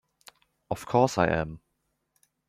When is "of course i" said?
0.71-1.27